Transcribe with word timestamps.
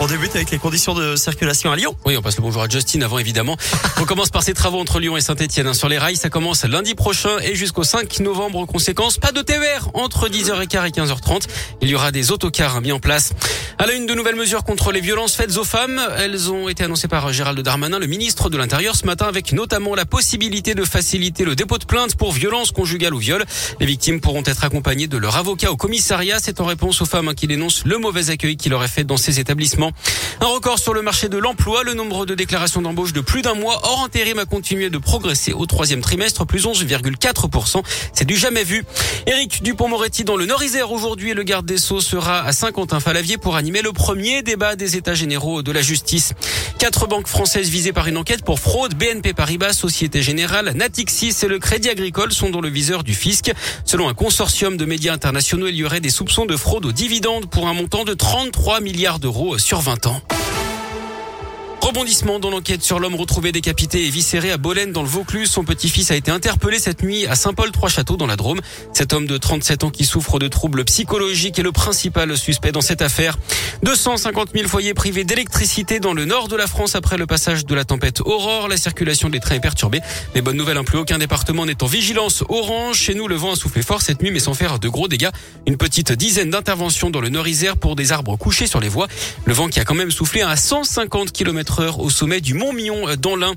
On 0.00 0.06
débute 0.06 0.36
avec 0.36 0.52
les 0.52 0.58
conditions 0.58 0.94
de 0.94 1.16
circulation 1.16 1.72
à 1.72 1.76
Lyon. 1.76 1.96
Oui, 2.06 2.16
on 2.16 2.22
passe 2.22 2.36
le 2.36 2.42
bonjour 2.42 2.62
à 2.62 2.68
Justine 2.68 3.02
avant 3.02 3.18
évidemment. 3.18 3.56
on 4.00 4.04
commence 4.04 4.30
par 4.30 4.44
ces 4.44 4.54
travaux 4.54 4.78
entre 4.78 5.00
Lyon 5.00 5.16
et 5.16 5.20
Saint-Etienne. 5.20 5.74
Sur 5.74 5.88
les 5.88 5.98
rails, 5.98 6.14
ça 6.14 6.30
commence 6.30 6.64
lundi 6.64 6.94
prochain 6.94 7.40
et 7.42 7.56
jusqu'au 7.56 7.82
5 7.82 8.20
novembre. 8.20 8.64
Conséquence, 8.66 9.18
pas 9.18 9.32
de 9.32 9.42
TER 9.42 9.90
entre 9.94 10.28
10h15 10.28 10.86
et 10.86 10.90
15h30. 10.90 11.48
Il 11.82 11.88
y 11.88 11.96
aura 11.96 12.12
des 12.12 12.30
autocars 12.30 12.80
mis 12.80 12.92
en 12.92 13.00
place. 13.00 13.32
À 13.76 13.86
la 13.86 13.94
une 13.94 14.06
de 14.06 14.14
nouvelles 14.14 14.36
mesures 14.36 14.62
contre 14.62 14.92
les 14.92 15.00
violences 15.00 15.34
faites 15.34 15.56
aux 15.56 15.64
femmes. 15.64 16.00
Elles 16.16 16.52
ont 16.52 16.68
été 16.68 16.84
annoncées 16.84 17.08
par 17.08 17.32
Gérald 17.32 17.58
Darmanin, 17.58 17.98
le 17.98 18.06
ministre 18.06 18.50
de 18.50 18.56
l'Intérieur, 18.56 18.94
ce 18.94 19.04
matin, 19.04 19.26
avec 19.26 19.52
notamment 19.52 19.96
la 19.96 20.04
possibilité 20.04 20.76
de 20.76 20.84
faciliter 20.84 21.44
le 21.44 21.56
dépôt 21.56 21.78
de 21.78 21.84
plainte 21.84 22.14
pour 22.14 22.30
violences 22.30 22.70
conjugales 22.70 23.14
ou 23.14 23.18
viol. 23.18 23.44
Les 23.80 23.86
victimes 23.86 24.20
pourront 24.20 24.44
être 24.46 24.62
accompagnées 24.62 25.08
de 25.08 25.16
leur 25.16 25.36
avocat 25.36 25.72
au 25.72 25.76
commissariat. 25.76 26.38
C'est 26.40 26.60
en 26.60 26.66
réponse 26.66 27.02
aux 27.02 27.06
femmes 27.06 27.34
qui 27.34 27.48
dénoncent 27.48 27.84
le 27.84 27.98
mauvais 27.98 28.30
accueil 28.30 28.56
qu'il 28.56 28.70
leur 28.70 28.84
est 28.84 28.88
fait 28.88 29.04
dans 29.04 29.16
ces 29.16 29.40
établissements. 29.40 29.87
Un 30.40 30.46
record 30.46 30.78
sur 30.78 30.94
le 30.94 31.02
marché 31.02 31.28
de 31.28 31.38
l'emploi. 31.38 31.82
Le 31.82 31.94
nombre 31.94 32.26
de 32.26 32.34
déclarations 32.34 32.82
d'embauche 32.82 33.12
de 33.12 33.20
plus 33.20 33.42
d'un 33.42 33.54
mois 33.54 33.80
hors 33.82 34.04
intérim 34.04 34.38
a 34.38 34.44
continué 34.44 34.90
de 34.90 34.98
progresser 34.98 35.52
au 35.52 35.66
troisième 35.66 36.00
trimestre, 36.00 36.46
plus 36.46 36.66
11,4%. 36.66 37.82
C'est 38.12 38.24
du 38.24 38.36
jamais 38.36 38.64
vu. 38.64 38.84
Éric 39.26 39.62
Dupont-Moretti 39.62 40.24
dans 40.24 40.36
le 40.36 40.46
Nord-Isère 40.46 40.92
aujourd'hui 40.92 41.34
le 41.34 41.42
garde 41.42 41.66
des 41.66 41.78
Sceaux 41.78 42.00
sera 42.00 42.42
à 42.42 42.52
Saint-Quentin-Falavier 42.52 43.38
pour 43.38 43.56
animer 43.56 43.82
le 43.82 43.92
premier 43.92 44.42
débat 44.42 44.76
des 44.76 44.96
États 44.96 45.14
généraux 45.14 45.62
de 45.62 45.72
la 45.72 45.82
justice. 45.82 46.34
Quatre 46.78 47.08
banques 47.08 47.26
françaises 47.26 47.68
visées 47.68 47.92
par 47.92 48.06
une 48.06 48.16
enquête 48.16 48.44
pour 48.44 48.60
fraude. 48.60 48.94
BNP 48.94 49.34
Paribas, 49.34 49.72
Société 49.72 50.22
Générale, 50.22 50.72
Natixis 50.76 51.34
et 51.42 51.48
le 51.48 51.58
Crédit 51.58 51.88
Agricole 51.90 52.32
sont 52.32 52.50
dans 52.50 52.60
le 52.60 52.68
viseur 52.68 53.02
du 53.02 53.14
fisc. 53.14 53.52
Selon 53.84 54.08
un 54.08 54.14
consortium 54.14 54.76
de 54.76 54.84
médias 54.84 55.12
internationaux, 55.12 55.66
il 55.66 55.74
y 55.74 55.84
aurait 55.84 56.00
des 56.00 56.10
soupçons 56.10 56.46
de 56.46 56.56
fraude 56.56 56.86
aux 56.86 56.92
dividendes 56.92 57.50
pour 57.50 57.66
un 57.66 57.74
montant 57.74 58.04
de 58.04 58.14
33 58.14 58.80
milliards 58.80 59.18
d'euros 59.18 59.58
sur 59.58 59.80
20 59.80 60.06
ans. 60.06 60.22
Rebondissement 61.88 62.38
dans 62.38 62.50
l'enquête 62.50 62.82
sur 62.82 63.00
l'homme 63.00 63.14
retrouvé 63.14 63.50
décapité 63.50 64.06
et 64.06 64.10
viscéré 64.10 64.50
à 64.52 64.58
Bolène 64.58 64.92
dans 64.92 65.00
le 65.00 65.08
Vaucluse. 65.08 65.50
Son 65.50 65.64
petit-fils 65.64 66.10
a 66.10 66.16
été 66.16 66.30
interpellé 66.30 66.78
cette 66.78 67.02
nuit 67.02 67.26
à 67.26 67.34
Saint-Paul-Trois-Châteaux 67.34 68.18
dans 68.18 68.26
la 68.26 68.36
Drôme. 68.36 68.60
Cet 68.92 69.14
homme 69.14 69.26
de 69.26 69.38
37 69.38 69.84
ans 69.84 69.90
qui 69.90 70.04
souffre 70.04 70.38
de 70.38 70.48
troubles 70.48 70.84
psychologiques 70.84 71.58
est 71.58 71.62
le 71.62 71.72
principal 71.72 72.36
suspect 72.36 72.72
dans 72.72 72.82
cette 72.82 73.00
affaire. 73.00 73.38
250 73.84 74.50
000 74.54 74.68
foyers 74.68 74.92
privés 74.92 75.24
d'électricité 75.24 75.98
dans 75.98 76.12
le 76.12 76.26
nord 76.26 76.48
de 76.48 76.56
la 76.56 76.66
France 76.66 76.94
après 76.94 77.16
le 77.16 77.26
passage 77.26 77.64
de 77.64 77.74
la 77.74 77.86
tempête 77.86 78.20
Aurore. 78.20 78.68
La 78.68 78.76
circulation 78.76 79.30
des 79.30 79.40
trains 79.40 79.54
est 79.54 79.60
perturbée. 79.60 80.02
Les 80.34 80.42
bonnes 80.42 80.58
nouvelles, 80.58 80.84
plus 80.84 80.98
aucun 80.98 81.16
département 81.16 81.64
n'est 81.64 81.82
en 81.82 81.86
vigilance 81.86 82.44
orange. 82.50 82.98
Chez 82.98 83.14
nous, 83.14 83.28
le 83.28 83.36
vent 83.36 83.52
a 83.52 83.56
soufflé 83.56 83.80
fort 83.80 84.02
cette 84.02 84.20
nuit 84.20 84.30
mais 84.30 84.40
sans 84.40 84.52
faire 84.52 84.78
de 84.78 84.90
gros 84.90 85.08
dégâts. 85.08 85.30
Une 85.66 85.78
petite 85.78 86.12
dizaine 86.12 86.50
d'interventions 86.50 87.08
dans 87.08 87.22
le 87.22 87.30
nord-isère 87.30 87.78
pour 87.78 87.96
des 87.96 88.12
arbres 88.12 88.36
couchés 88.36 88.66
sur 88.66 88.78
les 88.78 88.90
voies. 88.90 89.08
Le 89.46 89.54
vent 89.54 89.68
qui 89.68 89.80
a 89.80 89.86
quand 89.86 89.94
même 89.94 90.10
soufflé 90.10 90.42
à 90.42 90.54
150 90.54 91.32
km 91.32 91.77
au 91.78 92.10
sommet 92.10 92.40
du 92.40 92.54
Mont 92.54 92.72
Mignon 92.72 93.08
euh, 93.08 93.16
dans 93.16 93.36
l'Ain. 93.36 93.54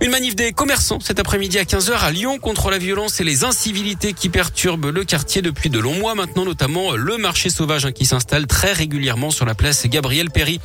Une 0.00 0.10
manif 0.10 0.34
des 0.34 0.52
commerçants 0.52 0.98
cet 1.00 1.20
après-midi 1.20 1.58
à 1.58 1.62
15h 1.62 1.92
à 1.92 2.10
Lyon 2.10 2.38
contre 2.38 2.70
la 2.70 2.78
violence 2.78 3.20
et 3.20 3.24
les 3.24 3.44
incivilités 3.44 4.12
qui 4.12 4.28
perturbent 4.28 4.86
le 4.86 5.04
quartier 5.04 5.42
depuis 5.42 5.70
de 5.70 5.78
longs 5.78 5.94
mois 5.94 6.14
maintenant, 6.14 6.44
notamment 6.44 6.96
le 6.96 7.18
marché 7.18 7.50
sauvage 7.50 7.86
hein, 7.86 7.92
qui 7.92 8.04
s'installe 8.04 8.46
très 8.46 8.72
régulièrement 8.72 9.30
sur 9.30 9.46
la 9.46 9.54
place 9.54 9.86
Gabriel 9.86 10.30
Péry. 10.30 10.60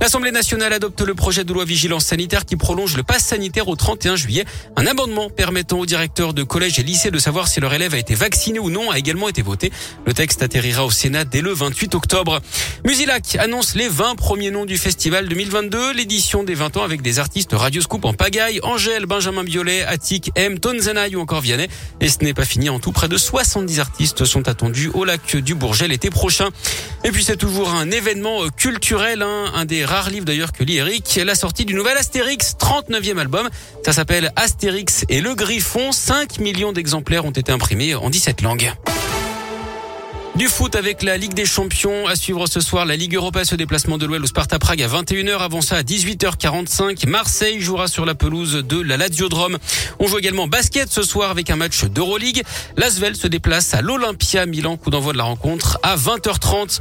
L'Assemblée 0.00 0.32
nationale 0.32 0.72
adopte 0.72 1.00
le 1.02 1.14
projet 1.14 1.44
de 1.44 1.52
loi 1.52 1.64
vigilance 1.64 2.06
sanitaire 2.06 2.44
qui 2.44 2.56
prolonge 2.56 2.96
le 2.96 3.02
pass 3.02 3.24
sanitaire 3.24 3.68
au 3.68 3.76
31 3.76 4.16
juillet. 4.16 4.44
Un 4.76 4.86
amendement 4.86 5.30
permettant 5.30 5.78
aux 5.78 5.86
directeurs 5.86 6.34
de 6.34 6.42
collèges 6.42 6.78
et 6.78 6.82
lycées 6.82 7.10
de 7.10 7.18
savoir 7.18 7.48
si 7.48 7.60
leur 7.60 7.72
élève 7.72 7.94
a 7.94 7.98
été 7.98 8.14
vacciné 8.14 8.58
ou 8.58 8.70
non 8.70 8.90
a 8.90 8.98
également 8.98 9.28
été 9.28 9.42
voté. 9.42 9.70
Le 10.04 10.14
texte 10.14 10.42
atterrira 10.42 10.84
au 10.84 10.90
Sénat 10.90 11.24
dès 11.24 11.42
le 11.42 11.52
28 11.52 11.94
octobre. 11.94 12.40
Musilac 12.84 13.36
annonce 13.38 13.74
les 13.76 13.88
20 13.88 14.16
premiers 14.16 14.50
noms 14.50 14.64
du 14.64 14.78
festival 14.78 15.28
2022, 15.28 15.92
l'édition 15.92 16.42
des 16.50 16.56
20 16.56 16.78
ans 16.78 16.82
avec 16.82 17.00
des 17.00 17.20
artistes 17.20 17.52
Radioscoop 17.52 18.04
en 18.04 18.12
pagaille, 18.12 18.58
Angèle, 18.64 19.06
Benjamin 19.06 19.44
Biolay, 19.44 19.84
Attic, 19.84 20.32
M, 20.34 20.58
Tonzenaï 20.58 21.14
ou 21.14 21.20
encore 21.20 21.40
Vianney. 21.40 21.68
Et 22.00 22.08
ce 22.08 22.24
n'est 22.24 22.34
pas 22.34 22.44
fini. 22.44 22.68
En 22.68 22.80
tout, 22.80 22.90
près 22.90 23.06
de 23.06 23.16
70 23.16 23.78
artistes 23.78 24.24
sont 24.24 24.48
attendus 24.48 24.90
au 24.92 25.04
lac 25.04 25.36
du 25.36 25.54
Bourget 25.54 25.86
l'été 25.86 26.10
prochain. 26.10 26.48
Et 27.04 27.12
puis 27.12 27.22
c'est 27.22 27.36
toujours 27.36 27.70
un 27.70 27.88
événement 27.92 28.48
culturel, 28.48 29.22
hein, 29.22 29.52
un 29.54 29.64
des 29.64 29.84
rares 29.84 30.10
livres 30.10 30.24
d'ailleurs 30.24 30.50
que 30.50 30.64
lit 30.64 30.78
Eric, 30.78 31.20
la 31.24 31.36
sortie 31.36 31.64
du 31.64 31.74
nouvel 31.74 31.96
Astérix, 31.96 32.56
39e 32.58 33.18
album. 33.18 33.48
Ça 33.84 33.92
s'appelle 33.92 34.32
Astérix 34.34 35.04
et 35.08 35.20
le 35.20 35.36
Griffon. 35.36 35.92
5 35.92 36.40
millions 36.40 36.72
d'exemplaires 36.72 37.26
ont 37.26 37.30
été 37.30 37.52
imprimés 37.52 37.94
en 37.94 38.10
17 38.10 38.42
langues. 38.42 38.72
Du 40.40 40.48
foot 40.48 40.74
avec 40.74 41.02
la 41.02 41.18
Ligue 41.18 41.34
des 41.34 41.44
Champions 41.44 42.06
à 42.06 42.16
suivre 42.16 42.46
ce 42.46 42.60
soir. 42.60 42.86
La 42.86 42.96
Ligue 42.96 43.14
Europa, 43.14 43.44
ce 43.44 43.56
déplacement 43.56 43.98
de 43.98 44.06
l'Ouest 44.06 44.24
au 44.24 44.26
Sparta 44.26 44.58
Prague 44.58 44.80
à 44.80 44.88
21h. 44.88 45.36
Avant 45.36 45.60
ça, 45.60 45.76
à 45.76 45.82
18h45, 45.82 47.06
Marseille 47.06 47.60
jouera 47.60 47.88
sur 47.88 48.06
la 48.06 48.14
pelouse 48.14 48.64
de 48.66 48.80
la 48.80 48.96
Lazio 48.96 49.28
Drome. 49.28 49.58
On 49.98 50.06
joue 50.06 50.16
également 50.16 50.46
basket 50.46 50.90
ce 50.90 51.02
soir 51.02 51.30
avec 51.30 51.50
un 51.50 51.56
match 51.56 51.84
d'Euroleague. 51.84 52.42
L'Asvel 52.78 53.16
se 53.16 53.26
déplace 53.26 53.74
à 53.74 53.82
l'Olympia 53.82 54.46
Milan. 54.46 54.78
Coup 54.78 54.88
d'envoi 54.88 55.12
de 55.12 55.18
la 55.18 55.24
rencontre 55.24 55.78
à 55.82 55.94
20h30. 55.96 56.80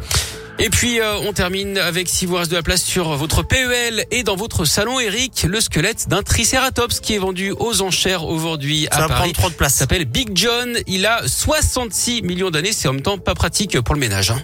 Et 0.62 0.70
puis 0.70 1.00
euh, 1.00 1.18
on 1.20 1.32
termine 1.32 1.78
avec 1.78 2.10
si 2.10 2.26
vous 2.26 2.36
reste 2.36 2.52
de 2.52 2.58
la 2.58 2.64
place 2.64 2.84
sur 2.84 3.16
votre 3.16 3.44
PEL 3.44 4.06
et 4.12 4.24
dans 4.24 4.36
votre 4.36 4.66
salon 4.66 5.00
Eric, 5.00 5.46
le 5.48 5.62
squelette 5.62 6.10
d'un 6.10 6.22
Triceratops 6.22 7.00
qui 7.00 7.16
est 7.16 7.18
vendu 7.18 7.54
aux 7.58 7.82
enchères 7.82 8.26
aujourd'hui 8.26 8.88
à 8.92 9.08
Paris. 9.08 9.32
trop 9.32 9.50
de 9.50 9.56
place. 9.56 9.76
S'appelle 9.76 10.04
Big 10.04 10.32
John. 10.36 10.78
Il 10.86 11.06
a 11.06 11.22
66 11.26 12.24
millions 12.24 12.52
d'années. 12.52 12.74
C'est 12.74 12.90
en 12.90 12.94
même 12.94 13.02
temps 13.02 13.18
pas 13.18 13.36
pratique 13.36 13.80
pour 13.80 13.96
le 13.96 14.02
ménage. 14.02 14.32
Hein. 14.32 14.44